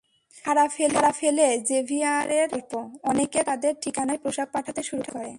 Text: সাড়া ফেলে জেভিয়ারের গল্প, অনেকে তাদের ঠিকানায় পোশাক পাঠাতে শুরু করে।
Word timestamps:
সাড়া 0.35 1.11
ফেলে 1.19 1.47
জেভিয়ারের 1.67 2.47
গল্প, 2.49 2.73
অনেকে 3.03 3.39
তাদের 3.43 3.73
ঠিকানায় 3.81 4.21
পোশাক 4.23 4.47
পাঠাতে 4.51 4.81
শুরু 4.83 5.03
করে। 5.13 5.29